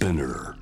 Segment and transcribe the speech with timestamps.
[0.00, 0.54] Spinner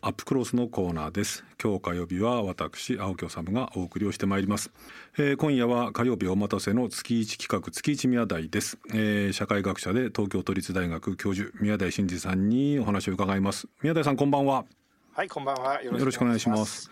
[0.00, 1.44] アップクロスのコーナーです。
[1.62, 4.70] 今日火曜日は私青木治がお送りをしてまいります、
[5.18, 13.68] えー、今夜は火曜日お待たせの月一企画月一宮台です、えー、社会学者で東京都立大学教授宮台真司さんにお話を伺います。
[13.82, 14.64] 宮台さんこんばんは。
[15.12, 15.82] はいこんばんは。
[15.82, 16.90] よろしくお願いします。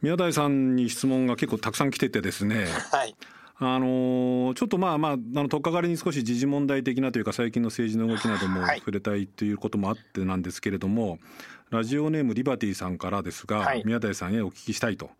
[0.00, 2.66] 宮台さんに質問が結構たくさん来ててですね。
[2.90, 3.14] はい
[3.64, 11.18] あのちょっとまあまああの取っかかりに少し時事問題的なというか最近の政治の動きなども触れたいということもあってなんですけれども、
[11.70, 15.10] ラジオネームリバティさんからですが、はい、宮台さんへお聞きしたいと。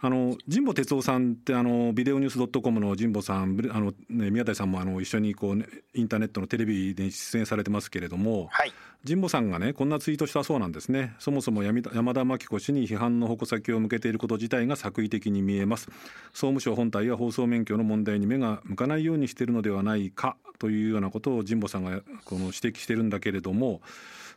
[0.00, 8.72] あの神保哲夫さんってあのビデオニュースドットコムの神保さんあの、ね、宮台さんもあの一緒にこう、ね、インターネットのテレビで出演されてますけれども、はい、
[9.06, 11.14] 神保さんがねこんなツイートしたそうなんですね。
[11.18, 11.82] そもそも山
[12.14, 15.90] 田真紀子氏に批判の矛先を向けていること自体が作為的に見えます。
[16.32, 23.82] 総務省本体や放送免許の問題に目が向かないようにしているのではないかというようなことを神保さんがこの指摘してるんだけれども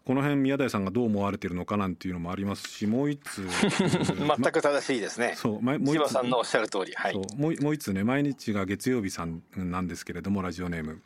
[0.06, 3.46] この辺宮台さんがどう思われているのかなんていうのもありますしもう一つ
[4.16, 5.34] 全く正しいですね。
[5.36, 11.02] そうもう一つさんのおっしゃる通り、はい、もうもう一つね毎日が月曜日さんなんですけれどもラジオネーム。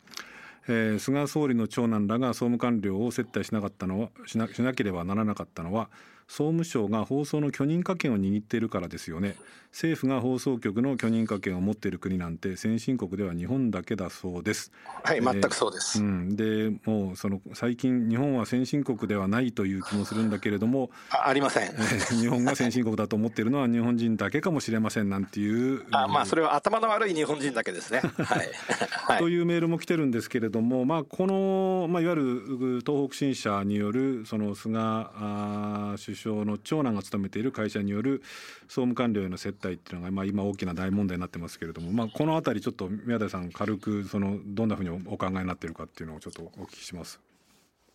[0.68, 5.90] えー、菅総理の長男らが総務官僚を接待しなかったのはしなしなければならなかったのは
[6.32, 9.36] 総務省が放送の許認可権を握っているからですよね。
[9.72, 14.70] 政府が放送局の許認可権を持っている国なんて先進国では日本だけだそうです。
[15.02, 28.00] はい、全くそうです、うん、でもうその最近日本は先進国ではないという気もするんだけれどもあありません、えー、日本が先進国だと思っているのは 日本人だけかもしれませんなんていうあまあそれは頭の悪い日本人だけですね。
[28.22, 28.50] はい、
[28.92, 38.22] はい、というメールも来てるんですけれどもまあこの、まあ、いわゆる東北新社によるその菅あ首相の長男が勤めている会社による
[38.62, 47.20] 総務官僚への接待っていうのが、まあ、今大きな大問題になってますけれども、まあ、この辺りちょっと宮台さん軽くそのどんなふうにお考えになっているかっていうのをちょっとお聞きします。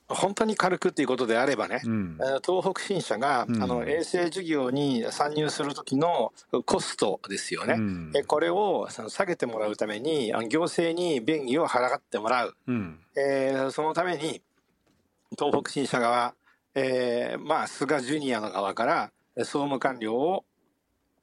[0.09, 6.31] 本当に軽くっていうことであればね、うん、東北新社が、うん、あの衛星事業に参入する時の
[6.65, 14.41] コストですよね、うん、これを下げてもらうために行政に便宜を払ってもらう、うん、えー、そのために
[15.37, 16.33] 東北新社側、
[16.79, 20.45] えー、まあ菅ジュニアの側から総務官僚を、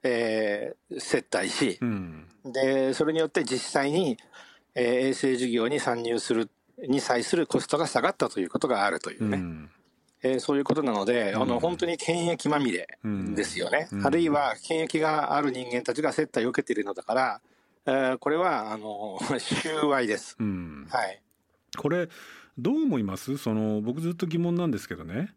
[0.02, 1.78] えー、接待し、
[2.44, 4.18] でそれによって実際に、
[4.74, 6.50] えー、衛星事業に参入する
[6.88, 9.38] に際するコストが下がったということがあるというね。
[9.38, 9.70] うん
[10.26, 12.88] えー、そういうことなので、あの、本当に検疫まみれ
[13.34, 13.88] ですよね。
[13.92, 17.40] うん、あるいは、検疫がある人間たちが接待を受けているのだから、
[17.84, 20.34] えー、これは、あの、 収賄です。
[20.40, 21.20] うん、はい。
[21.76, 22.08] これ、
[22.56, 23.36] どう思います？
[23.36, 25.34] その、僕ずっと疑問なんですけどね。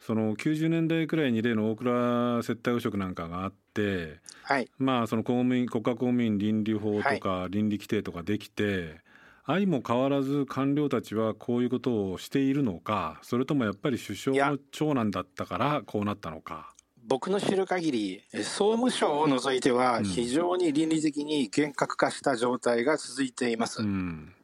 [0.00, 9.00] その90年代くらいに例の大蔵接待汚職なんかがあって、はい、まあその公務員国家公務員倫理法とか倫理規定とかできて、
[9.48, 16.74] 相も変わらず官僚たちはこういうことをしているのかそれともやっぱり首相の長男だったからこうなったのか。
[17.06, 23.80] 僕の知る限り総務省を除いては非常に倫理的に厳格化した状態が続いています。
[23.80, 24.34] うん、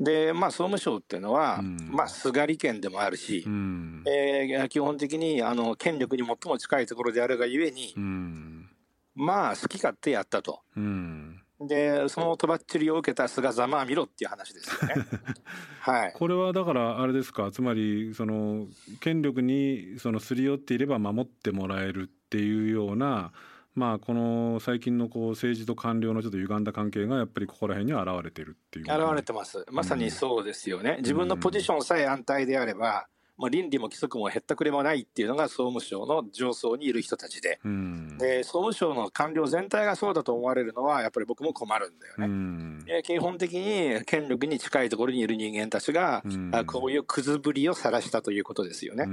[0.00, 8.70] でまあ、総務省っていうのは、うん、まあ、菅利権でもあるし、うん、えー、基本的にあの権力に最も近いところであるがゆえに、うん、
[9.14, 10.60] まあ好き勝手やったと。
[10.74, 11.42] うん。
[11.60, 15.06] でそのとばっちりを受けた菅ざまあ見ろっていう話ですよね。
[15.80, 17.50] はい、これはだからあれですか？
[17.52, 18.66] つまりその
[19.00, 23.32] 権力にそのすり寄っていれば守ってもらえるっていうような
[23.74, 29.64] まあこの最近のこう政治と官僚のちょっと歪んだ関係がやっぱりここら辺に現れてるっていう、現れてます。
[29.70, 33.06] まさにそうですよね、うん、自分のポジションさえ安泰であれば、
[33.40, 37.58] まあ、倫理も規則もへったくれもないっていうのが総務省の上層にいる人たちで。
[37.64, 42.26] うん、で総務省の官僚全体がそうだと思われるのはやっぱり僕も困るんだよね。
[42.26, 49.06] うん、基本的に権力に近いところにいる人間たちが、うん、こういうくずぶりを晒したということですよね。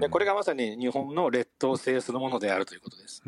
[0.00, 3.22] でこれがまさに日本の劣等性そのものであるということです。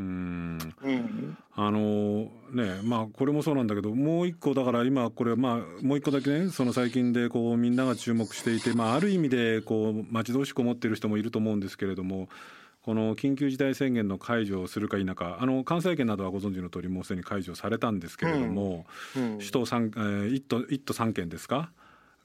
[1.55, 12.29] あのねまあこれもそうなんだけどもう一個だから今これまあもう一個だけねその最近でこうみんなが注目していてまあある意味でこう待ち遠しく思っている人もいると思うんですけれども
[12.83, 18.87] この緊急事態宣言の解除をするか否かあの関西圏などはご存知の通りもうすでに解除されたんですけれども、
[19.17, 19.23] うん。
[19.23, 19.93] うん、首都3、
[20.25, 21.71] えー、1都 ,1 都3県ですか？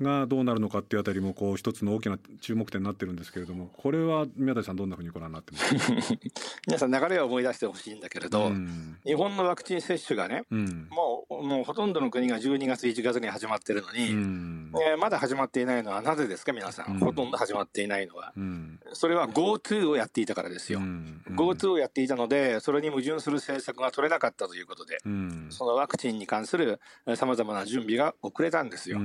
[0.01, 6.19] がどうなるのかっていうあたりもこう一つの大きな注目点になってるんですけれどもこれは宮台さんどんなふうにご覧になってますか？
[6.67, 18.33] 皆さん流れを思い出してほしいんだけれど、うん、日本のワクチン接種がね、うん、もうもうほとんどの国が12月1月に始まってるのに、うん、えー、まだ始まっていないのはなぜですか皆さん、ほとんど始まっていないのは、
[18.94, 24.99] それは GoTo をやっていたからですよ、GoTo をやっていたのでそれに矛盾する政策が取れなかったということで、
[25.49, 26.79] そのワクチンに関する
[27.15, 28.99] さまざまな準備が遅れたんですよ、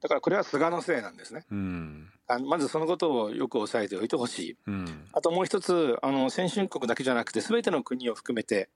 [0.00, 1.44] だからこれは菅のせいなんですね。
[1.50, 8.68] うんあのまずそのことをよく押さえておいてほしい、うん、あともう一つあの先進国だけじゃなくてすべての国を含めて、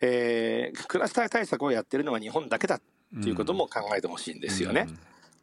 [0.00, 2.80] えー、クラスター対策をやってるのは日本だけだっ
[3.20, 4.86] ていうことも考えてほしいんですよね。
[4.88, 4.98] うん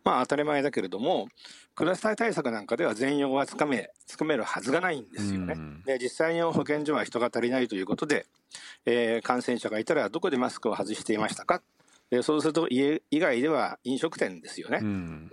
[0.07, 1.27] まあ当たり前だけれども、
[1.75, 5.57] クラスター対策なんかでは全容はつかめ、つかめるはずがないんですよね。
[5.85, 8.25] で、実際に保健所は人が足りないということで、
[8.85, 11.61] えー、感染者がいたらどこでマスクを外していましたか
[12.09, 14.79] でそうすると家以外では飲食店ですよね、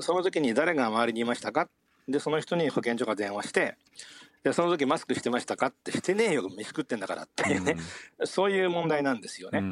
[0.00, 1.68] その時に誰が周りにいましたか？
[2.08, 3.76] でその人に保健所が電話して
[4.42, 5.68] でその時マスクしてましたか？
[5.68, 7.50] ってしてねえよ飯食ってんだからって。
[7.50, 7.76] いうね、
[8.24, 9.62] そういう問題なんですよね。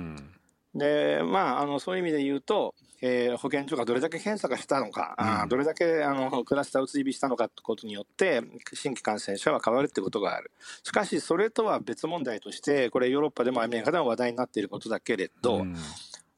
[0.75, 8.43] でまああのそういう意味で言うとえー、保健所がどれだけ検査がしたのか、うん、あどれだけあのクラスターを追尾したのかということによって
[8.75, 10.53] 新規感染者は変わるということがある。
[10.85, 15.77] しかしそれとは別問題としてこれヨーロッパでもアメリカでも話題になっていることだけれど、うん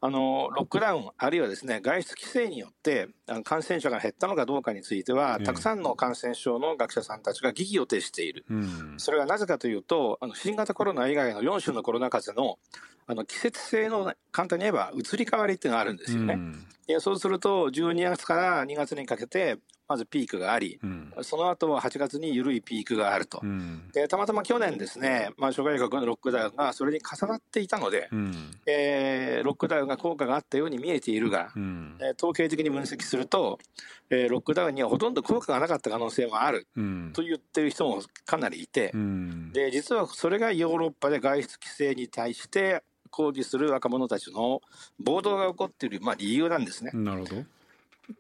[0.07, 3.09] あのロックダウン、あるいはですね外出規制によって
[3.43, 12.59] 感染者が減ったのかどうかについては、たくさんの感染症の学者さんたちが疑義を呈している、うん、それはなぜかというと、あの新型コロナ以外の4種のコロナ風邪の
[13.07, 16.35] あの季節性の簡単に言えば移り変わりっていうのがあるんですよね。
[16.35, 16.67] うん、
[17.01, 33.59] そうすると12月から2月にかけてまずピークがあり、うん、その後は8月に緩いピークがあると、うん、でたまたま去年ですね、まあ、諸外国のロックダウンがそれに重なっていたので、うん、えー、ロックダウンが効果があったように見えているが、うん、えー、統計的に分析すると、
[34.09, 36.67] えー、ロックダウンにはほとんど効果がなかった可能性もある、
[37.13, 38.93] と言ってる人もかなりいて、
[39.53, 42.83] で実はそれがヨーロッパで外出規制に対して
[43.15, 44.61] 抗議する若者たちの
[44.99, 46.91] 暴動が起こっている、まあ、理由なんですね。
[46.93, 47.45] なるほど。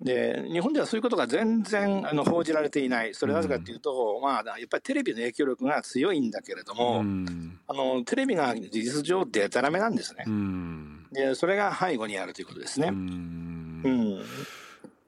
[0.00, 12.88] で日本ではそういうことが全然あの報じられていない、それなぜかというと、うん、まあ、やっぱりテレビの影響力が強いんだけれども、うん、あのテレビが事実上、でたらめなんですね、うん、で、それが背後にあるということですね。
[12.88, 14.22] うん。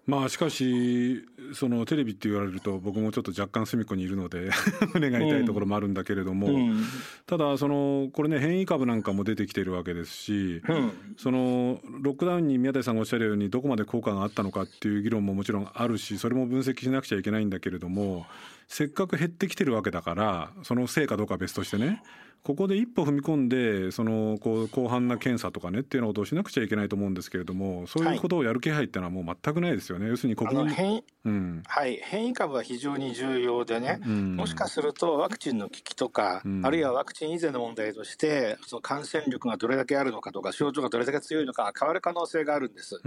[0.06, 4.50] まあしかしそのテレビって言われると僕もちょっと若干隅っこにいるので
[4.94, 6.84] 胸が痛いところもあるんだけれども、うん、
[7.26, 18.26] ただそのこれね変異株なんかも出てきてるわけですし、うん、そのロックダウンに宮台さんがおっしゃるようにどこまで効果があったのかっていう議論ももちろんあるしそれも分析しなくちゃいけないんだけれども
[18.68, 22.02] せっかく減ってきてるわけだからそのせいかどうかは別としてね
[22.46, 43.00] ここで一歩踏み込んでそのこう広範な検査とかねっていうのをどうしなくちゃいけないと思うんですけれどもそういうことをやる気配っていうのはもう全くないですよね、はい、要するに国民変,、うん、はい、変異株は非常に重要でね、うん、もしかするとワクチンの効きとか、うん、あるいはワクチン以前の問題としてその感染力がどれだけあるのかとか症状がどれだけ強いのか変わる可能性があるんです、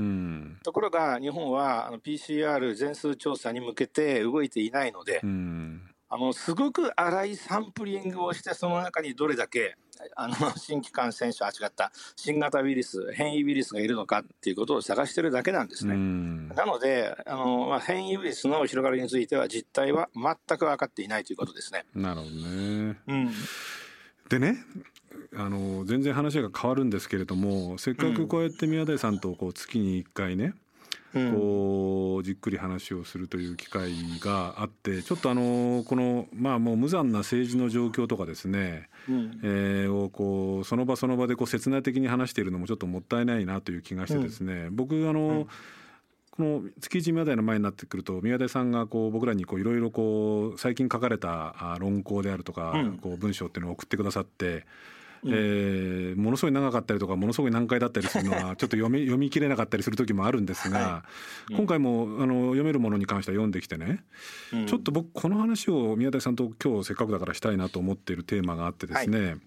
[0.63, 5.21] ところが日本はあの PCR 全数調査に向けて動いていないので、
[6.09, 9.77] あのすごく粗いサンプリングをしてその中にどれだけ
[10.15, 15.93] あの 新規感染者あ違った新型ウイルス変異ウイルスがいるのかっていうことを探してるだけなんですね。
[16.55, 21.85] なのであの、まあ、変異ウイルスの広がりについては実態は全く分かっていないということですね。
[21.93, 23.31] なるほどね、うん、
[24.29, 24.63] でね
[25.35, 30.53] あの全然話が変わるんですけれどもせっかくこうやって宮台さんとこう月に1回ね、
[31.13, 45.47] こうじっくり話をするという機会があってちょっとあのこのまあもう無残な政治の状況とかですね、うん、えー、をこうその場その場でこう切な的に話しているのもちょっともったいないなという気がしてですね、うん、僕あの、うん。
[46.31, 54.65] この月一宮台の前になってくると宮台さんがこう僕らにいろいろ最近書かれた論考であるとか、こう文章っていうのを送ってくださって
[55.25, 61.03] えー、ものすごい長かったりとかものすごい難解だったりするのは ちょっと読み読み切れなかったりする時もあるんですが、は
[61.49, 61.55] い。
[61.55, 64.03] 今回もあの読めるものに関しては読んできてね、
[64.53, 69.37] うん、ちょっと僕この話を宮台さんと今日せっかくだからしたいなと思っているテーマがあってですね、はい。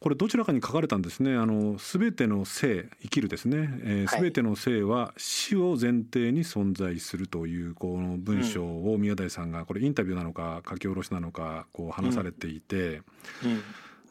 [0.00, 1.36] これどちらかに書かれたんですね。
[1.36, 3.68] あの全ての生生きるですね。
[3.82, 13.02] えー、全ての生は死を前提に存在するというこの文章を宮台さんがこれインタビューなのか書き下ろしなのかこう話されていて。
[13.44, 13.50] うん。
[13.50, 13.62] うん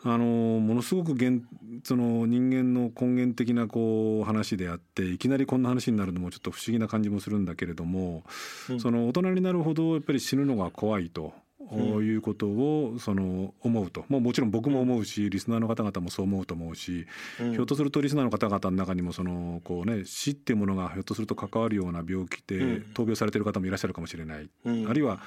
[0.04, 1.44] あのものすごく現
[1.84, 8.24] その人間の根源的なこう話であっていきなりこんな話になるのもちょっと不思議な感じもするんだけれども、
[8.70, 11.34] うん、その大人になるほどやっぱり死ぬのが怖いと。
[11.72, 14.04] ういうことをその思うと。
[14.10, 17.06] もうもちろん僕も思うしリスナーの方々もそう思うと思うし、
[17.40, 25.22] うん、ひょっとするとリスナーの方々の中にもそのこう、ね、死っていうものがひょっとすると関わるような病気で闘病されてる方もいらっしゃるかもしれない、うん、あるいは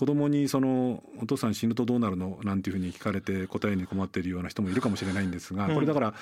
[0.00, 2.38] 子供にそのお父さん死ぬとどうなるの？
[2.42, 6.14] なんていうふうに聞かれて答えに困っているような人もいるかもしれないんですが、これだから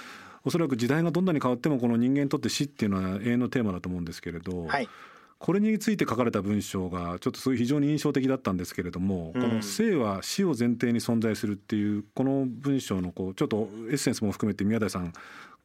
[0.45, 4.89] おそらく時代がどんなに変わってもこの人間にとって死っていうのは永遠のテーマだと思うんですけれど、はい、
[5.39, 15.13] これについて書かれた文章がちょっとそういう非常に印象的だったんですけれども、この生は死を前提に存在するっていうこの文章のこうちょっとエッセンスも含めて宮台さん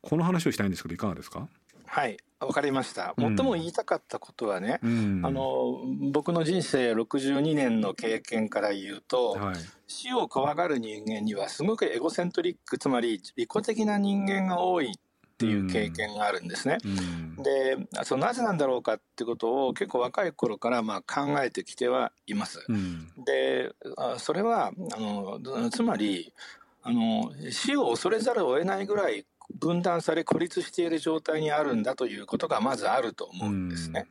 [0.04, 1.48] この話をしたいんですけどいかがですか？
[1.94, 2.18] はい。
[2.40, 3.14] わかりました。
[3.20, 5.80] 最も言いたかったことはね、うん、あの
[6.12, 16.80] 僕の人生62年の経験から言うと、はい、死を怖がる人間にはすごくエゴセントリックつまり利己的な人間が多いっていう経験があるんですね。
[16.84, 22.66] うん、でそのなぜなんだろうかってことを結構若い頃からまあ考えてきてはいます。
[22.68, 23.72] うん、で
[24.18, 26.34] それはあのつまり
[26.82, 29.26] あの死を恐れざるを得ないぐらい
[29.60, 34.08] 分断され孤立している状態にあるんだということがまずあると思うんですね。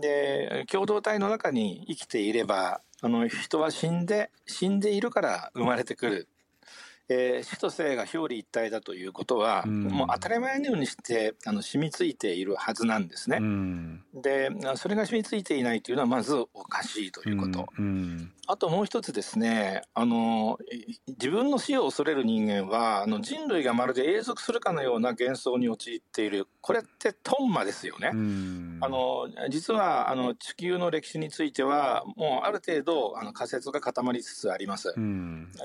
[0.00, 6.28] で共同体の中に生きていればあの人は死んで死んでいるから生まれてくる
[7.10, 13.38] えー、死と生が表裏一体だということは、うん、もう当たり前のようにしてあの染みついているはずなんですね。
[13.40, 17.66] うん、でそれが染みついていないというのはまずおかしいということ。
[17.78, 20.58] うん、あともう一つですねあの
[21.08, 28.08] 自分の死を恐れる人間はあの人類がまるで永続するかのような幻想に陥っているこれってトンマですよね。
[28.80, 34.94] あの実はあの地球の歴史についてはもうある程度あの仮説が固まりつつあります。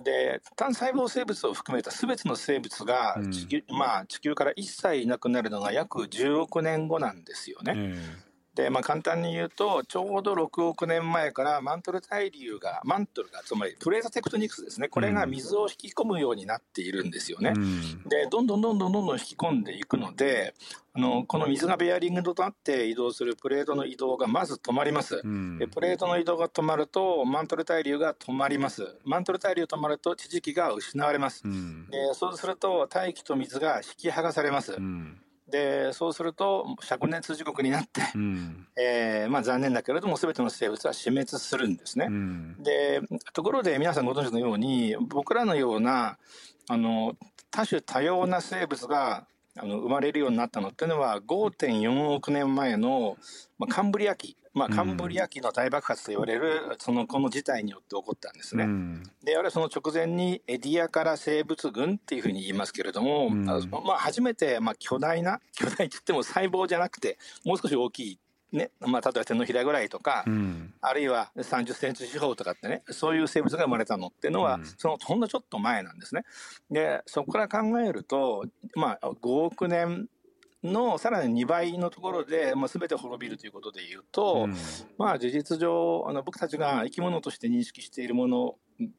[0.03, 7.73] で単細胞生物物を含めた全ての生物が地球うん、まあ、地球から一切いなくなるのが約10億年後なんですよね。
[7.75, 17.53] うんで、まあ、簡単に言うと、ちょうど6億年前からマントル対流が、マントルが、つまりプレートテクトニクスですね、これが水を引き込むようになっているんですよね。
[17.55, 20.53] うん、で、どんどんどんどんどんどん引き込んでいくので、
[20.95, 28.95] あのこの水がベアリングとなって移動するプレートの移動がまず止まります、うん、でプレートの移動が止まるとマントル対流が止まります。
[29.03, 35.17] マントル対流止まると地磁気が失われます、うん、でそうすると大気と水が引き剥がされます、うん
[35.53, 42.07] でそうすると灼熱地獄になって、うん、えー、まあ、残念だけれども全ての生物は死滅するんですね。
[42.09, 43.01] うん、で
[43.33, 46.17] ところで皆さんご存知のように僕らのような
[46.67, 47.13] あの
[47.51, 49.27] 多種多様な生物が
[49.59, 53.17] あの生まれるようになったのっていうのは5.4億年前の、
[53.57, 58.65] まあ、カンブリア紀まあ、カンブリア紀の大爆発と言われる、そのこの事態によって起こったんですね。
[58.65, 68.19] うん、で、あれはその直前にエディアから生物群っていうふうに言いますけれども、うん、まあ、初めて、まあ、巨大な、巨大って言っても細胞じゃなくて、もう少し大きい
[68.53, 76.23] ねまあ、例えば手のひらぐらいとか、うん、あるいは30センチ四方とかってねそういう生物が生まれたのっていうのは、うん、そのほんのちょっと前なんですね。
[76.69, 78.45] でそこから考えると、
[78.75, 80.07] まあ、5億年
[80.63, 84.55] のさらに2倍のところで、まあ、全て滅びるということでいうと、うん、
[84.97, 88.55] まあ事実上あの僕たちが生き物として認識しているもの、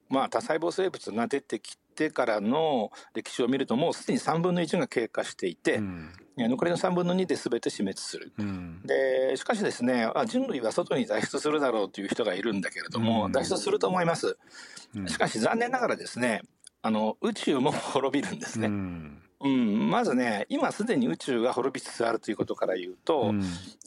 [0.09, 14.37] まあ、多細胞生物が出てきてからの歴史を見るともうすでに3分の1が経過していて、うん、残りの3分の2で全て死滅する、うん、でしかしですね人類は外に脱出するだろうという人がいるんだけれども、脱出すると思います。
[15.07, 16.43] しかし残念ながらですね
[16.83, 18.69] あの宇宙も滅びるんですね。
[19.45, 23.43] うん、まずね今すでに宇宙が滅びつつあるということから言うと、うん、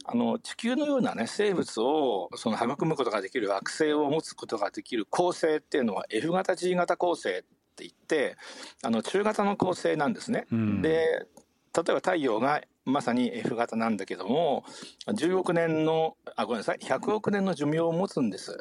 [0.05, 7.43] あの地球のような、ね、生物をその育むことができる惑星を持つことができる恒星っていうのは F 型 G 型恒星っ
[7.77, 8.35] て言って
[8.83, 10.47] あの中型の恒星なんですね。
[10.51, 11.27] うん、で
[11.75, 14.63] 例えば太陽がまさに F 型なんだけども
[15.07, 18.57] 10億年のあごめんなさい100億年の寿命を持つんです。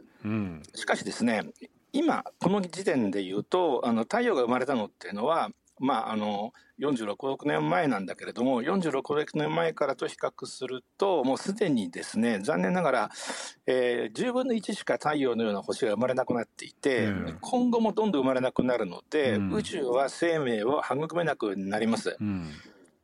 [0.75, 1.45] しかしですね
[1.93, 13.11] 今この時点で言うとあの太陽が生まれたのっていうのはまあ、あの46億年前なんだけれども46億年前からと比較するともうすでにですね残念ながら、
[13.67, 22.17] えー、10分の1しか太陽のような星が生まれなくなっていて、うん、今後もどんどん生まれなくなるので、うん、宇宙は生命を育めなくなります。
[22.21, 22.51] うん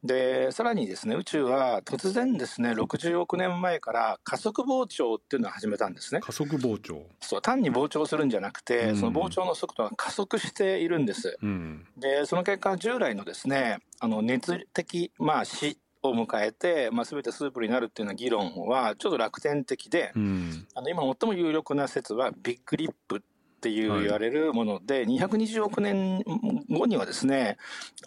[0.05, 6.21] でさらにですね宇宙は突然ですね60億年前から加速膨張っていうのを始めたんですね。
[6.21, 7.07] 加速膨張。
[7.21, 23.21] そう単に膨張するんじゃなくて、うん、その膨張の速度が加速しているんです、うん、でその結果従来のですねあの熱的、まあ、死を迎えて、まあ、全てスープになるっていうような議論はちょっと楽天的で、うん、あの今最も有力な説はビッグリップっ
[23.63, 26.25] ていう言われるもので、はい、220億年
[26.69, 27.59] 後にはですね、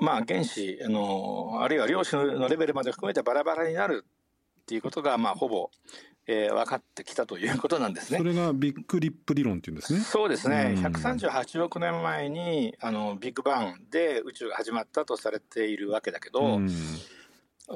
[0.02, 5.72] まあ、原子あのあるいは量子のレベルまで含めてバラバラになるっていうことが、まあ、ほぼ、
[6.28, 8.18] えー、分かってきたということなんですね。
[8.18, 10.02] それがビッグリップ理論っていうんですね。
[10.02, 10.74] そうですね。
[10.76, 16.70] うん、138億年前にあのビッグバンで宇宙が始まったとされているわけだけど、うん、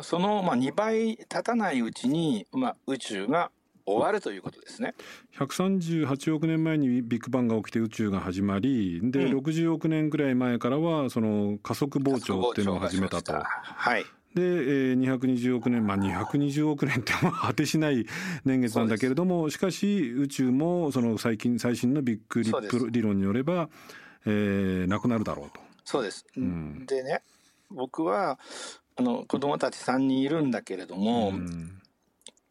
[0.02, 3.52] そのまあ2倍経たないうちにまあ宇宙が
[3.90, 4.94] 終わるということですね。
[5.38, 13.34] 138億年前にビッグバンが起きて宇宙が始まりで、うん、60億年ぐらい前からはその加速膨張っていうのを始めたと。
[13.34, 14.06] はい。
[14.36, 18.06] で、えー、220億年まあ220億年って果てしない
[18.46, 23.70] 年月なんだけれどもしかし宇宙もその最近最新のビッグリップ理論によれば、
[24.26, 25.62] えー、なくなるだろうと。
[25.84, 27.24] そうです、うん、でね
[27.72, 28.38] 僕は
[28.96, 31.32] あの子供たち3人いるんだけれども、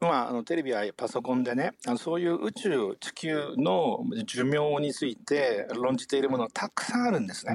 [0.01, 7.55] まあ、あのテレビやパソコンでねあのそういう宇宙地球の寿命について論じているものはたくさんあるんですね。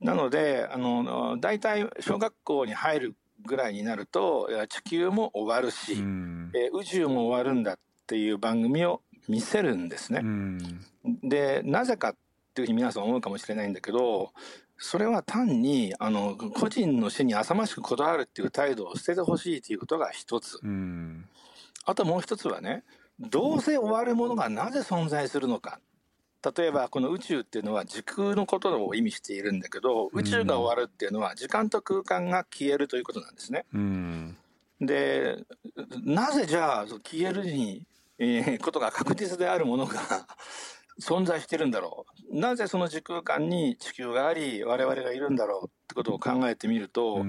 [0.00, 5.98] なのであの大体小学校に入るぐらいになると地球も終わるし、
[6.54, 10.22] え宇宙も終わるんだっていう番組を見せるんですね。
[11.22, 12.16] でなぜかっ
[12.54, 14.32] ていうふうに皆さん思うかもしれないんだけど
[14.78, 20.58] それは単にあの個人の死に浅ましくこだわるっていう態度を捨ててほしいということが一つ、
[21.84, 22.84] あともう一つはね
[23.18, 25.80] どうせ終わるものがなぜ存在するのか。
[26.56, 33.64] 例えばこの宇宙っていうのは時空のことを意味しているんだけど宇宙が終わるっていうのは時間と空間が消えるということなんですね。
[34.80, 35.38] で
[36.04, 37.86] なぜじゃあ消えるに、
[38.18, 40.26] えー、ことが確実であるものが
[41.00, 42.38] 存在してるんだろう。
[42.38, 47.24] なぜその時空間に地球があり我々がいるんだろうってことを考えてみると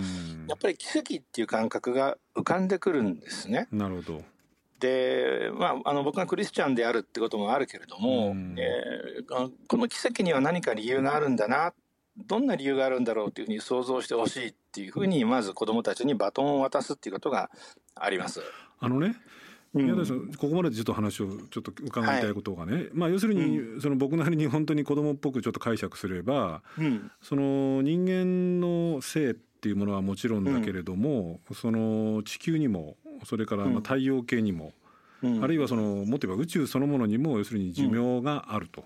[0.48, 3.70] やっぱり奇跡っていう感覚が浮かんでくるんですね。
[3.72, 4.35] なるほど
[4.79, 11.74] で、まあ、あの僕がクリスチャンであるってこともあるけれども、えー、この奇跡には何か理由があるんだな
[12.17, 17.50] どんな理由があるんだろうというふうに想像してほしいっていうふうにまず子どもたちにバトンを渡すっていうことが
[17.96, 18.41] あります。
[18.79, 19.15] あのね
[19.74, 34.74] 宮台さん、ここまでちょっと話をちょっと伺いたいことがね、はい、まあ要するに、その僕なりに本当に子供っぽくちょっと解釈すれば、うん、その人間の性っていうものはもちろんだけれども、うん、その地球にもそれからまあ太陽系にも、
[35.24, 38.84] うん、あるいはそのもっと言えば宇宙そのものにも要するに寿命があると。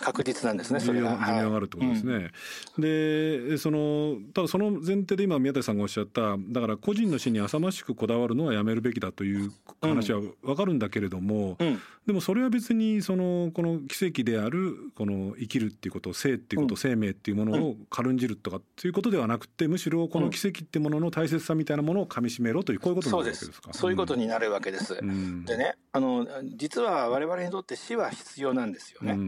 [0.00, 1.10] 確実なんですね、それが。
[1.12, 2.14] 寿命があるってことですね。
[2.14, 2.30] はい、
[2.78, 23.72] で、その、ただその前提で今宮台さんがおっしゃった、だから個人の死に浅ましくこだわるのはやめるべきだという話はわかるんだけれども、うん、でもそれは別にその、この奇跡である、この生きるっていうこと、生っていうこと、うん、生命っていうものを軽んじるとかっていうことではなくて、むしろこの奇跡ってものの大切さみたいなものをかみしめろという、こういうことになるわけですか？
[23.72, 24.94] そういうことになるわけです。
[24.94, 29.18] でね、あの、実は我々にとって死は必要なんですよね。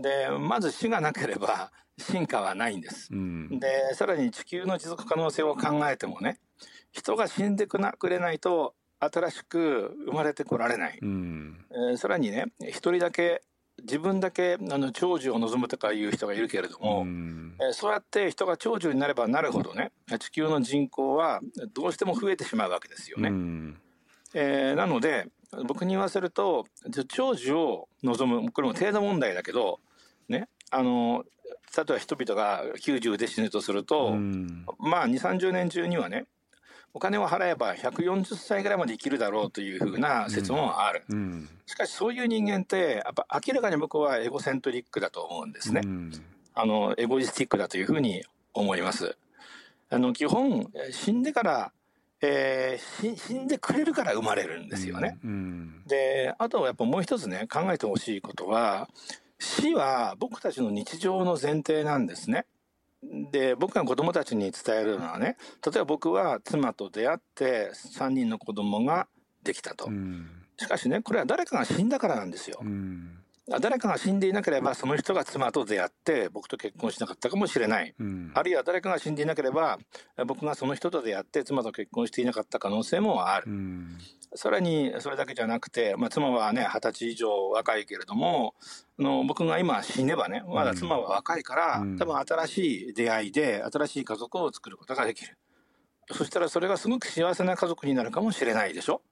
[0.00, 3.08] でまず死がなければ進化はないんです。
[3.12, 6.38] うん、でさらに地球の持続可能性を考えてもね
[6.92, 13.42] 人が死んでくなくれないと新しく生まれてこられない、うん、えー、さらにね一人だけ
[13.82, 21.40] 自分だけあの長寿を望むとかいう人がいるけれども、うん、えー、そうやって人が長寿になればなるほどね地球の人口は
[21.74, 23.28] どうしても増えてしまうわけですよね。
[23.28, 23.78] うん、
[24.34, 25.28] えー、なので
[25.66, 26.66] 僕に言わせると
[27.08, 29.80] 長寿を望むこれも程度問題だけど
[30.28, 30.48] ね。
[30.70, 31.24] あの
[31.76, 36.26] 例えば人々が90で死ぬとすると、うん、まあ2 3 0年中にはね
[36.94, 46.12] お金を払えば140歳ぐらいまで生きるだろうというふうな説もある、うん、しかしそういう人間ってやっぱ明らかに僕はエゴセントリックだと思うんですね、うん、
[46.54, 49.16] あのエゴイスティックだというふうに思います。
[49.90, 51.72] あの基本死んでから
[52.20, 55.18] えー、死んでくれるから生まれるんですよね。
[55.22, 55.30] うん。
[55.30, 58.88] うん、であとやっぱもう一つね考えてほしいことは
[59.38, 62.46] 死は僕たちの日常の前提なんですね。
[63.30, 69.06] で僕が子供たちに伝えるのはね例えば僕は妻と出会って3人の子供が
[69.44, 73.18] できたと、うん、しかしねこれは誰かが死んだからなんですよ、うん、
[73.60, 79.78] 誰かが死んでいなければその人が妻と出会って僕と結婚しなかったかもしれない、うん、あるいは誰かが死んでいなければ
[80.26, 83.46] 僕がその人と出会って妻と結婚していなかった可能性もある、
[84.34, 88.54] さらにそれだけじゃなくて、まあ、妻はね二十歳以上若いけれども
[88.98, 95.38] あの僕が今死ねばねまだ妻は若いから、うん、多分新しい出会いで新しい家族を作ることができる。
[96.10, 99.02] そしたらそれがすごく幸せな家族になるかもしれないでしょ？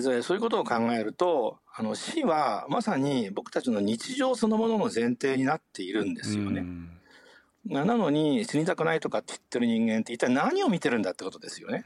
[0.00, 6.60] そういうことを考えるとあの死はまさに僕たちの日常そのものの前提になっているんですよね。
[6.60, 6.90] うん
[7.68, 11.84] なのに死にたくないとかって言ってる人間って一体何を見てるんだってことですよね。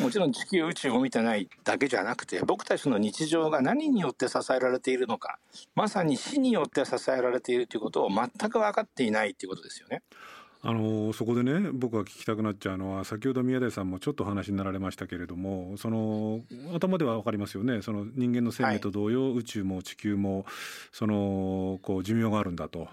[0.00, 5.38] もちろん地球宇宙を見てないだけじゃなくて僕たちの日常が何によって支えられているのか
[5.74, 10.02] まさに死によって支えられているということを全く分かっていないということですよね。
[10.68, 16.40] あのそこでね僕が聞きたくなっちゃうのは先ほど宮台さんもちょっとお話になられましたけれどもその
[16.74, 17.82] 頭では分かりますよね。
[17.82, 20.44] その人間の生命と同様、はい、宇宙も地球も
[20.90, 22.88] そのこう寿命があるんだと。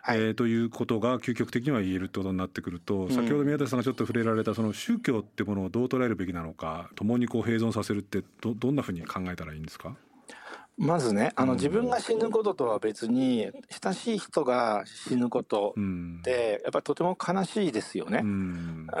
[0.00, 9.94] はい、えー、ということが究極的には言えるってことになってくると、うん、先ほど宮台さんがちょっと触れられたその宗教ってものをどう捉えるべきなのか共にこう併存させるってどどんなふうに考えたらいいんですか？
[10.78, 13.50] まずねあの自分が死ぬこととは別に
[13.82, 18.22] 親しい人が死ぬことってやっぱりとても悲しいですよね。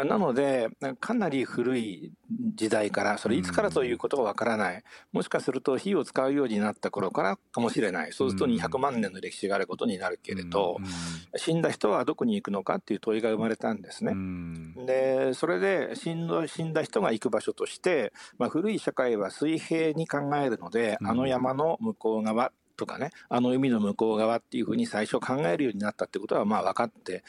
[0.04, 2.12] なのでかなり古い
[2.54, 4.82] 時代からそれいつからということがわからない。
[5.12, 8.12] もしかすると火を使うようになった頃からかもしれない。
[8.12, 10.78] そうすると200万年の歴史があることになるけれど
[11.36, 14.14] 死んだ人はどこに行くのかっていう問いが生まれたんですね。
[14.84, 27.24] でそれで死んだ死んだ人が行く場所として、まあ、古い社会は水平に考えるのであの山の向こう側とかねあの海の向こう側っていうふうに最初考えるようになったってことはまあ分かって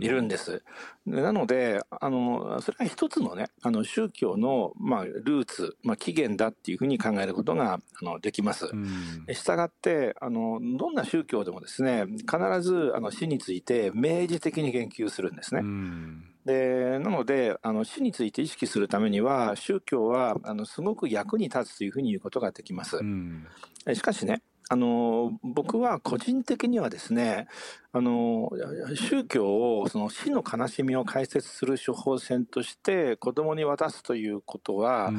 [0.00, 0.62] いるんです。
[1.06, 8.70] うん、なのであのそれは一つのねあの宗教の、まあ、ルーツ、まあ、起源だっていうふうに考えることがあのできます。
[8.72, 15.60] うん、したがってあのどんな宗教でもですね必ずあの死について明示的に言及するんですね。
[15.62, 22.96] うんでなのであの死について意識するためには宗教はあのすごく役に立つというふうに言うことができます。
[22.96, 23.46] うん、
[23.94, 27.46] しかしねあの僕は個人的にはですね
[27.94, 28.50] あの
[28.94, 35.12] 宗教をその死の悲しみを解説する処方箋として子供に渡すということは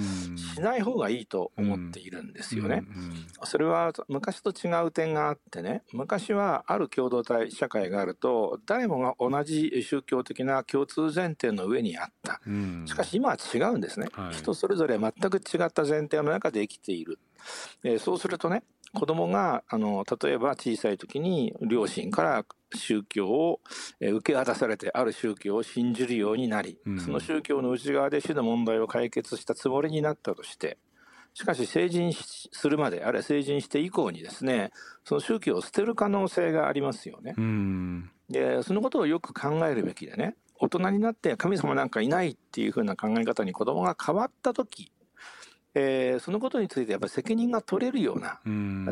[0.56, 2.84] しない方がいいと思っているんですよね。
[3.44, 12.42] それは昔と違う点があってね昔はある共同体社会があると誰もが同じ宗教的な共通前提の上にあった。
[12.88, 14.08] しかし今は違うんですね。
[14.32, 17.20] 人それぞれ全く違った前提の中で生きている。
[17.84, 23.60] えそうするとね子供があの例えば小さい時に両親から宗教を
[24.00, 30.78] 受け渡されてある宗教を信じるようになり、うん、その宗教の内側で死の問題を解決したつもりになったとして
[31.34, 34.72] しかし成人するまであるいは成人して以降にですね
[35.04, 37.34] その宗教を捨てる可能性がありますよね。
[37.38, 44.93] うん、でそのことをよく考えるべきでね大人になって神様なんかいないっていうふうな考え方に子供が変わった時
[45.76, 48.40] えー、そのことについてやっぱり責任が取れるような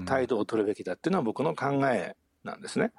[0.05, 2.91] 態度を取るべきだっていうのは僕の考えなんですね。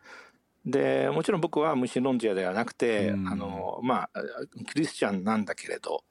[0.64, 4.20] でもちろん僕は無神論者ではなくて、あのまあ
[4.68, 6.04] クリスチャンなんだけれど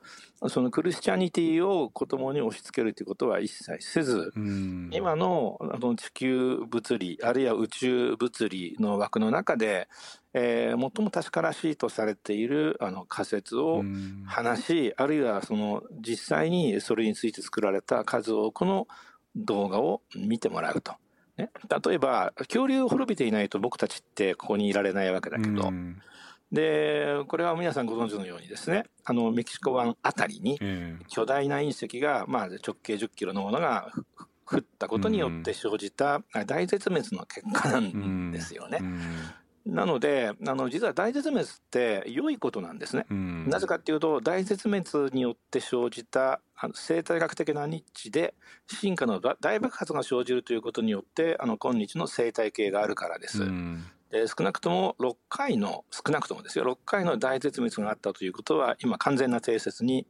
[0.49, 4.33] そのクリスチャニティを子供に押し付けるということは一切せず、
[4.91, 9.87] 今のあの地球物理あるいは宇宙物理の枠の中で、
[10.33, 13.83] えー、最も確からしいとされているあの仮説を
[14.25, 18.87] 話し、あるいはその実際にそれについて作られた数多くの
[19.35, 20.95] 動画を見てもらうと。
[21.41, 21.49] ね、
[21.85, 26.01] 例えば恐竜を滅びていないと僕たちってここにいられないわけだけど、うん、
[26.51, 28.85] でこれは皆さんご存知のようにですね。
[29.03, 30.59] あのメキシコ湾あたりに
[31.07, 33.91] 巨大な隕石が、まあ、直径1 0キロのものが
[34.45, 38.79] 降ったことによって生じた大絶滅の結果なんですよね。
[38.81, 38.87] うん。
[38.87, 38.99] うん
[39.65, 48.33] なのであの実は大絶滅って良いことなんですね、うん、なぜかっていうと大絶滅によって生じたあの生態学的なニッチで
[48.67, 53.43] 進化の大爆発が生じるということによってあの今日の生態系があるからです。
[53.43, 53.83] うん。
[54.11, 56.65] で少なくとも6回の少なくともですよ。
[56.65, 60.05] 6回の大絶滅があったということは今完全な定説に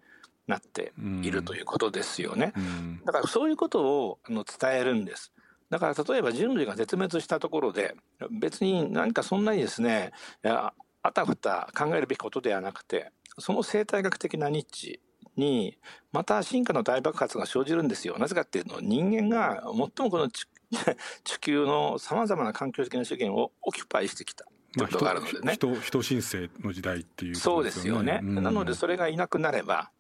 [0.48, 5.32] なっているということですよね、うん、だからそういうことをあの伝えるんです
[5.72, 7.96] だから例えば人類が絶滅したところで
[8.30, 10.12] 別に何かそんなにですね
[10.44, 10.74] あ
[11.14, 15.00] たふた考えるべきことではなくてその生態学的なニッチ
[15.38, 15.78] に
[16.12, 18.18] また進化の大爆発が生じるんですよ。
[18.20, 20.46] なぜかっていうと人間が最もこの地
[21.40, 24.46] 球のさまざまな環境的な資源をオキュパイしてきた。
[24.78, 25.54] があるのでね。
[25.54, 28.20] 人人申請の時代っていう、ね、そうですよね。
[28.22, 29.92] うん、なのでそれがいなくなれば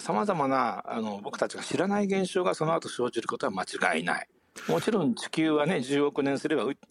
[0.00, 4.28] さまざまなあの僕たちが知らない現象がその後生じることは間違いない。
[4.66, 6.82] もちろん地球はね10億年すればなんて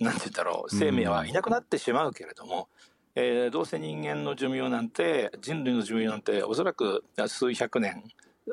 [0.00, 2.68] 言ったろう生命はいなくなってしまうけれども、
[3.14, 8.02] うん、えー、どうせ人間の寿命なんて人類の寿命なんておそらく数百年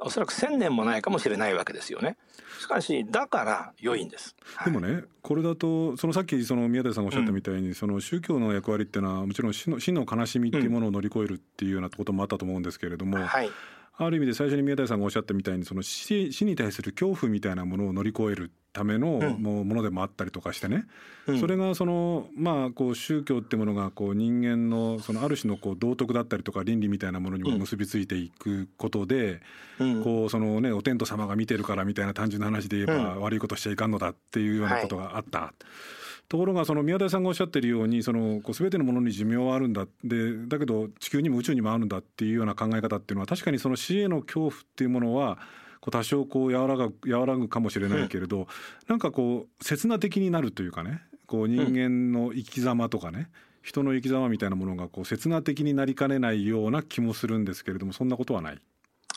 [0.01, 2.17] おそらく千年もないかもしれないわけですよね。
[2.59, 4.35] しかしだから良いんです。
[4.65, 13.49] でもね、これだとそのさっきその宮台さんがおっしゃったみたいに、うん、その宗教の役割っていうのはもちろん死の死の悲しみっていうものを乗り越えるっていうようなこともあったと思うんですけれども、はい、
[13.95, 20.85] ある意味で最初に宮台さんがおっしゃったみたいにその死死に対する恐怖みたいなものを乗り越えるためのものでもあったりとかしてね、
[21.27, 29.41] うん、それがそのまあこう宗教ってものがこう人間のそのある種のこう道徳だったりとか倫理みたいなものにも結びついていくことで、
[29.79, 35.39] うん、こうそのねお天道様が見てるからみたいな単純な話で言えば悪いことしちゃいかんのだっていうようなことがあった。
[35.39, 45.37] はいところがその宮台さんがおっしゃってるようにそのこう全てのものに寿命はあるんだでだけど地球にも宇宙にもあるんだっていうような考え方っていうのは確かにその死への恐怖っていうものは
[45.79, 48.45] こう多少こう和らぐ和らぐかもしれないけれど、うん、
[48.87, 53.29] なんかこう刹那的になるというかねこう人間の生き様とかね、
[53.63, 58.59] 人の生き様みたいなものがこう刹那的になりかねないような気もするんですけれどもそんなことはない。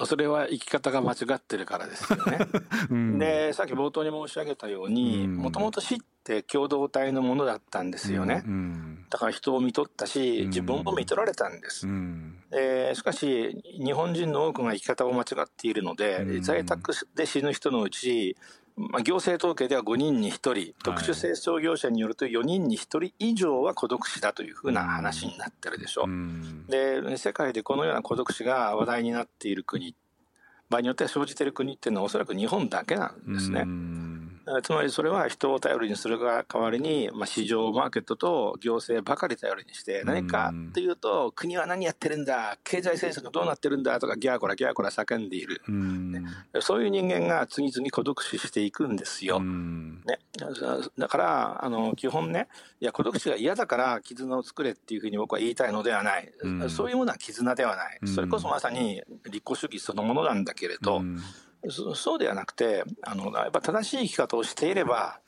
[0.04, 2.38] それは生き方が間違ってるからですよね。
[2.90, 8.42] うん、でさっき冒頭に申し上げたようにもともと死って共同体のものだったんですよね。
[8.46, 11.86] うん、だから人を見とったし自分も見とられたんです。
[11.86, 18.36] うん、でしかし日本人の多くが生き方を間違っているので、在宅で死ぬ人のうち
[18.76, 26.04] まあ、行政統計では5人に1人、特殊清掃業者によると4人に1人以上は孤独死だというふうな話になってるでしょ。
[26.04, 26.08] う
[26.68, 29.94] で、世界でこのような孤独死が話題になっている国、
[30.68, 33.64] 場合によっては生じている国っていうのはおそらく日本だけなんですね。
[34.62, 45.60] つまりそれは人を頼りにするが代わりに、まあ、市場マーケットと行政ばかり頼りにして何かっていうと国は何やってるんだ経済政策どうなってるんだとかギャーコラギャーコラ叫んでいる、
[46.60, 49.40] そういう人間が次々孤独死していくんですよ。
[49.40, 50.18] ね、
[50.96, 52.46] だからあの基本ね
[52.80, 56.32] いや孤独死が嫌だから絆を作れっていうふうに僕は言いたいのではない、
[56.68, 61.02] そういうものは絆ではない、それこそまさに立候主義そのものなんだけれど、
[61.70, 65.20] そうではなくてあのやっぱ正しい生き方をしていれば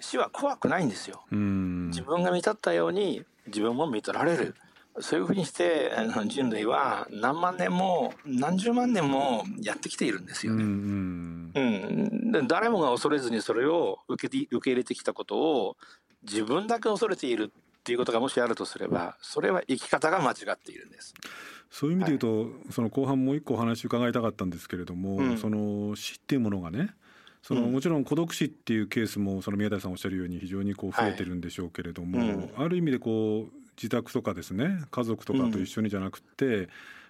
[0.00, 1.24] 死は怖くないんですよ。
[1.30, 4.54] 自分が見立ったように自分も見取られる。
[5.00, 5.92] そういうふうにして
[6.26, 10.64] 人類は何万年も何十万年もやってきているんですよね。
[10.64, 15.76] うん、うん、で誰もが恐れずにそれを受け受け入れてきたことを
[16.22, 21.14] 自分だけ恐れているっていうことがもしあるとすればそれは生き方が間違っているんです。
[21.70, 26.90] そういう意味で言うと、はい、その後半もう一個お話伺いたかったんですけれども、うん、その死っていうものがね
[27.42, 36.68] そのもちろん孤独死っていうケースもその宮台さんおっしゃるように非常にこう増えてるんでしょうけれども、はいうん、ある意味でこう自宅とかですね家族とかと一緒にじゃなくて、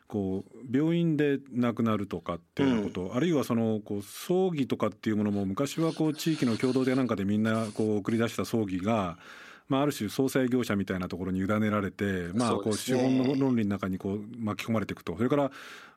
[0.09, 9.19] こう病院で亡くなるとかっていうこと、うん、あるいはそのこう葬儀とかっていうものも昔はこう地域の共同でなんかでみんなこう送り出した葬儀が
[9.68, 15.16] まあ、ある種総裁業者みたいなところに委ねられて、まあ、こう資本の論理の中にこう巻き込まれていくと。
[15.16, 15.50] それから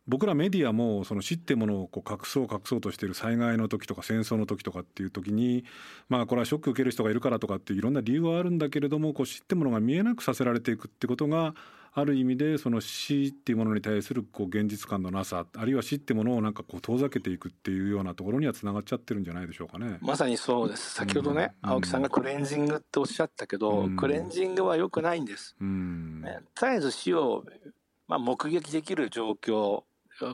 [0.08, 5.66] 僕らメディアもその死ってものをこう隠そう隠そうとしている災害の時とか戦争の時とかっていう時に
[6.08, 11.54] まあこれはショック受ける人がいるからとかっていういろんな理由はあるんだけれどもこう死ってものが見えなくさせられていくってことが
[11.94, 19.98] ある意味でその死っていうものに対するこう現実感のなさあるいは死ってものをなんかこう遠ざけていくっていうようなところにはつながっちゃってるんじゃないでしょうかね。
[20.02, 20.94] まさにそうです。
[20.94, 25.56] 先ほどね、うん、青木さんがクレンジングっておっしゃったけど、うん、クレンジングは良くないんです。
[25.60, 27.44] うん、ね、絶えず死を、
[28.08, 29.84] まあ、目撃できる状況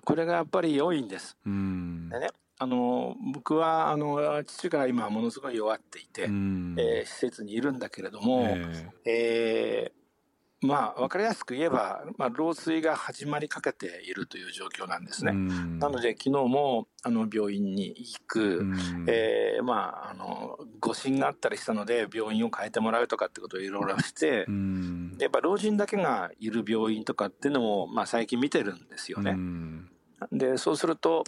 [0.04, 1.38] これがやっぱり良いんです。
[1.46, 10.05] でねあの僕はあの父が今ものすごい弱っていて、えー、施設にいるんだけれども、えー、えー
[10.66, 15.32] まあ、分かりやすく言えば、まあ、老衰が始まりかけているという状況なんですね。
[15.32, 18.66] なので、昨日もあの病院に行く、
[19.08, 24.46] えー、まあ、あの誤診があったりしたので、病院を変えてもらうとかってことをいろいろして、
[25.20, 29.38] やっぱ老人だけがいる病院とかっていうのも、まあ、最近見てるんですよね。
[30.32, 31.24] で、そうすると、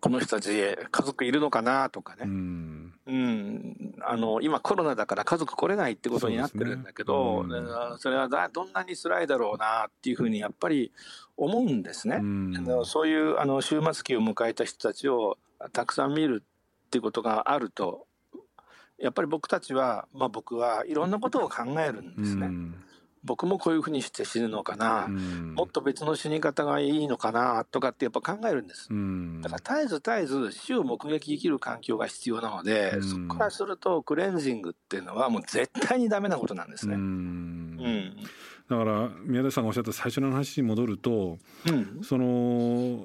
[0.00, 2.26] この人たち家族いるのかなとかね、
[3.08, 7.58] うん、うん、あの今コロナだから家族来れないってことになってるんだけどそ、ね。
[7.58, 10.92] うん、それはどんなに辛いだろうなっていうふうにやっぱり
[11.36, 12.16] 思うんですね。
[12.16, 15.38] うん、そういうあの終末期を迎えた人たちを
[15.72, 16.44] たくさん見る
[16.86, 18.06] っていうことがあると
[18.98, 22.50] やっぱり僕たちは、まあ、僕はいろんなことを考えるんですね。
[23.28, 36.94] 僕もこういうふうにして死ぬのかな、うん、もっと別の死に方がいいのかなとかってやっぱ考えるんです、うん、だから絶えず絶えず死を目撃できる環境が必要なので、うん、そこからするとクレンジングっていうのはもう絶対にダメなことなんですね。
[36.94, 38.16] うん。
[38.68, 43.02] だから宮田さんがおっしゃった最初の話に戻ると、うん、その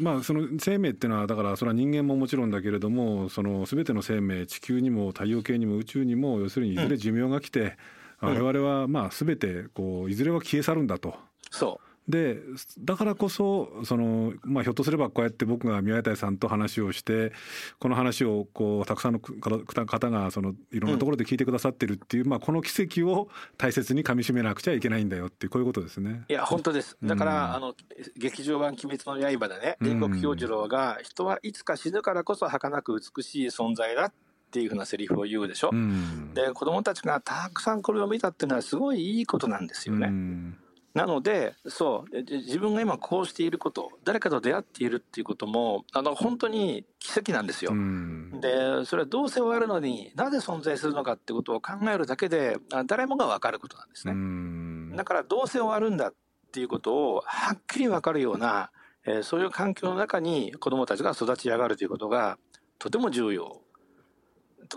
[0.00, 7.76] まあその生命っていうのはだからそれは人間ももちろんだけれどもその全ての生命地球にも太陽系にも宇宙にも要するにいずれ寿命が来て、
[8.24, 11.14] 我々はまあ全てこういずれは消え去るんだと。
[11.50, 11.94] そう。
[12.08, 12.38] で
[12.80, 17.32] だからこそその、まあ、ひょっとすればこうやって僕が宮台さんと話をして
[17.78, 26.24] この話をこうたくさんの方がそのいろんなところで聞いてくださってるっていう、うん、まあ、この奇跡を大切にかみしめなくちゃいけないんだよってこういうことですね。
[26.28, 26.98] いや本当です。
[27.02, 27.74] だから、うん、あの
[28.18, 34.12] 劇場版「鬼滅の刃」でね煉獄氷次郎が、人はいつか死ぬからこそ儚く美しい存在だっ
[34.54, 40.06] ていうふうなセリフを言うでしょ、うん、で子供たちがたくさんこれを見たっていうのはすごいいいことなんですよね。
[40.06, 40.56] うん、
[40.94, 47.72] なのでそう自分が今こうしていること誰かと出会っているっていうこともあの本当に奇跡なんですよ。
[47.72, 54.96] うん、でそれはどうせ終わるのになぜ存在するのかってことを考えるだけで誰もが分かることなんですね。
[54.96, 56.14] だからどうせ終わるんだっ
[56.52, 58.70] ていうことをはっきり分かるような、
[59.04, 62.38] えー、そういう環境の中に子どもたちが育ち上がるということが
[62.78, 63.63] とても重要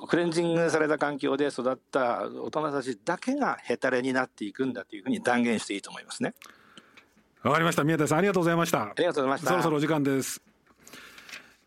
[0.08, 6.34] クレンジングされた環境で育った大人たちだけがヘタレになっていくんだというふうに断言していいと思いますね。
[7.44, 7.84] わかりました。
[7.84, 8.84] 宮田さんありがとうございました。
[8.84, 9.48] ありがとうございました。
[9.48, 10.42] そろそろお時間です。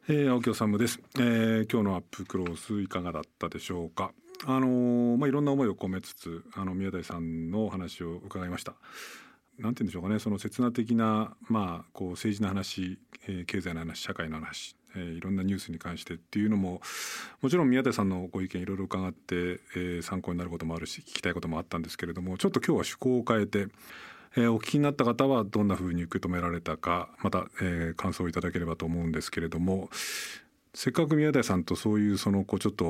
[0.08, 4.12] えー、青木治です、えー、今日のアップクロースいかがだったでしょうか。
[4.44, 8.74] あのー、まあいろんな思いを込めつつあの宮台さんのお話を伺いました。
[9.58, 10.18] なんて言うんでしょうかね。
[10.18, 16.80] その刹那的なまあこう政治の話、えー、経済の話社会の話えー、いろんなニュースに関してっていうのも
[17.40, 23.68] もちろん宮田さんのご意見いろいろ伺って、えー、参考になることもあるし聞きたいこともあったんですけれどもちょっと今日は趣向を変えて、
[24.36, 29.90] えー、お聞きになった方はどんなふうに受け止められたかまた、えー、感想をいただければと思うんですけれども
[30.72, 32.84] せっかく宮台さんとそういうそのこうちょっと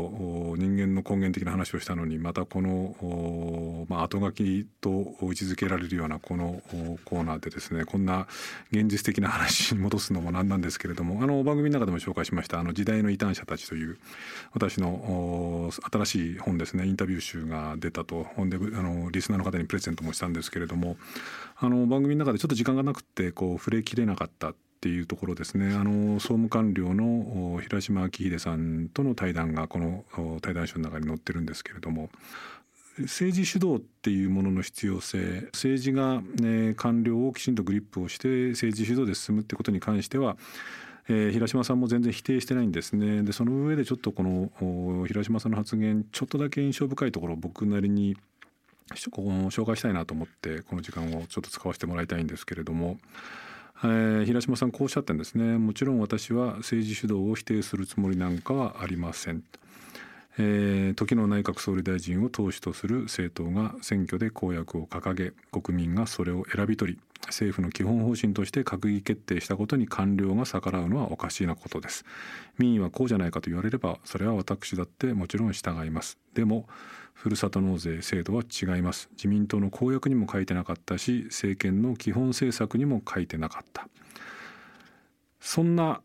[0.58, 4.90] 人間の根源的な話をしたのにまたこのまあ後書きと
[5.22, 6.62] 位置づけられるようなこの
[7.06, 8.26] コーナーでですねこんな
[8.70, 13.98] 現実的な話に戻すのもなんなんですけれどもあの番組の中でも紹介しましたあの時代の異端者たちという
[14.52, 20.98] 私の新しい本ですねインタビュー集が出たと本であのリスナーの方にプレゼントもしたんですけれども
[21.56, 25.74] あの番組の中でちょっと時間がなくてこう触れきれなかったっていうところですね。
[25.74, 32.08] あの総務官僚の平島明秀さんとの対談がこの対談書の中に載ってるんですけれども
[32.98, 40.38] 政治主導っていうものの必要性政治が、ね、官僚をきちんとグリップをして政治主導で進むってことに関しては
[41.08, 43.22] えー、平島さんも全然否定してないんですね。
[43.24, 48.16] でその上でちょっとこの平島さんの発言ちょっとだけ印象深いところを僕なりに
[49.10, 52.98] ここ紹介したいなと思ってこの時間をちょっと使わせてもらいたいんですけれども
[53.82, 55.56] えー、平島さんこうおっしゃってんですね。
[55.58, 59.42] もちろん私は政治主導を否定するつもりなんかはありません、
[60.38, 72.04] えー、時の内閣総理大臣を党首とする政党が選挙で公約を掲げ国民がそれを選び取り政府の基本方針として閣議決定したことに官僚が逆らうのはおかしいなことです。
[72.58, 76.18] 民意はこうじゃないかと言われればそれは私だってもちろん従います。
[76.34, 76.66] でも
[77.20, 79.10] ふるさと納税制度は違います。
[79.12, 83.86] 自民党の公約にも書いてなかったし政権の基本政策にも書いてなかった。
[85.38, 86.00] そんな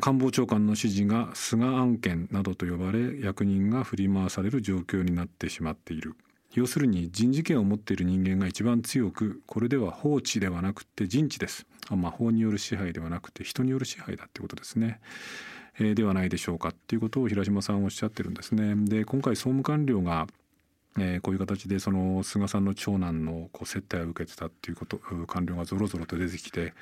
[0.00, 6.14] 官房長官の指示が菅案件などと呼ばれ役人が振り回される状況になってしまっている。
[6.54, 11.66] 要するに人事権を持っている人間が一番強くこれでは法治ではなくて人治です。
[11.94, 15.00] まあ、法による支配ではなくて人による支配だってことですね、
[15.78, 18.74] えー、ではないでしょうかっていうことを平島さんおっしゃってるんですね。
[18.86, 20.26] で今回総務官僚が
[20.98, 26.72] えー、こういう形でその菅さんの長男のこう接待を受けてたっていうこと官僚がぞろぞろと出てきて、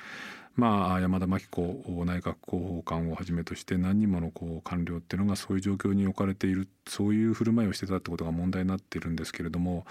[0.55, 9.85] まあ、山田真紀子内閣広報官をはじめとして何人ものこう官僚っていうのがそういう状況に置かれているそういう振る舞いをしてたってことが問題になっているんですけれども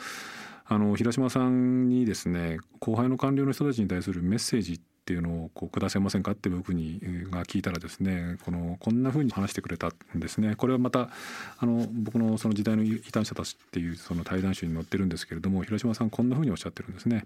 [0.66, 11.10] あの平島さんにですね後輩の官僚の人たちに対するメッセージっっていうのをこうくださいませんかって僕にが聞いたらですねこのこんなふうに話してくれたんですねこれはまた
[11.58, 17.24] あの僕のその時代の異端者たちっていうその対談集に載ってるんですけれども広島さんこんなふうにおっしゃってるんですね。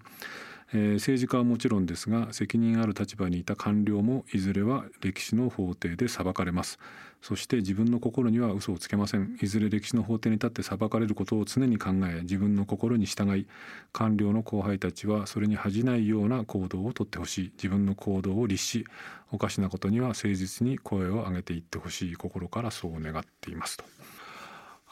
[0.72, 6.78] えー、政治家はもちろんですが責任ある立場にいた官僚もいずれは歴史の法廷で裁かれます。
[7.22, 9.36] そして自分の心には嘘をつけません。
[9.40, 13.46] いずれ歴史の法廷に立って裁かれることを常に考え自分の心に従い
[13.92, 17.52] 官僚の後輩たちはそれに恥じないような行動をとってほしい。
[17.56, 18.86] 自分の行動を律し
[19.32, 23.84] おかしなことには誠実に声を上げていってほしい心からそう願っていますと。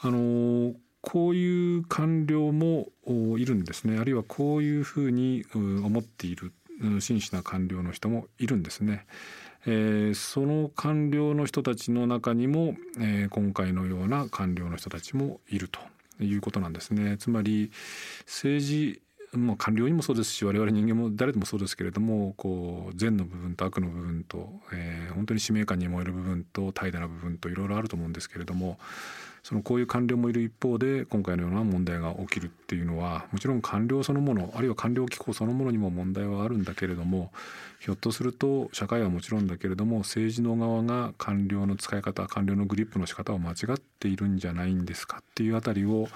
[0.01, 2.87] あのーこういう官僚も
[3.37, 6.51] いるんですねあるいはこういうふうに思っている
[6.99, 9.05] 真摯な官僚の人もいるんですね。
[9.67, 15.79] えー、その官僚の人たちの中にも、えー、今回のような官僚の人たちもいると
[16.23, 17.17] いうことなんですね。
[17.17, 17.71] つまり
[18.25, 19.01] 政治
[19.39, 28.77] まあ、官僚にもそうですし我々人間も誰でもそうですけれどもこう善の部分と悪の部分と、えー、本当に使命感に燃える部分と怠惰な部分といろいろあると思うんですけれども
[29.45, 37.31] そのこういう官僚もいる一方で今回のような問題が起きるっていうのはもちろん官僚そのものあるいは官僚機構そのものにも問題はあるんだけれども
[37.79, 46.07] ひょっとすると社会はもちろんだけれども政治の側が官僚の使い方官僚のグリップの仕方を間違っているんじゃないんですかっていうあたりを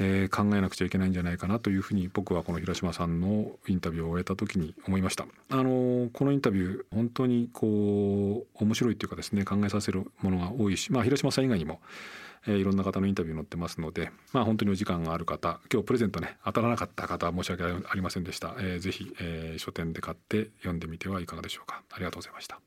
[0.00, 5.26] えー、考えなくちゃいけないんじゃないかなというふうに僕はこの平島さんのインタビューを終えた時に思いました。
[5.50, 11.80] あのこのインタビュー本当にこう面白いっていうかですね考えさせるものが多いし、まあ、広島さん以外にも
[12.46, 21.82] えー、いろんな方のインタビュー載ってますので、まあ、本当にお時間がある方今日プレゼントね当たらなかった方は申し訳ありませんでした、えー、ぜひ、えー、書店で買って読んでみてはいかがでしょうか。
[21.90, 22.60] ありがとうございました。